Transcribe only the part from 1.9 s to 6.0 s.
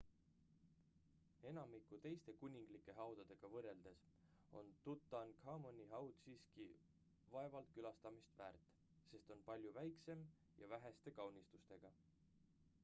teiste kuninglike haudadega võrreldes on tutankhamuni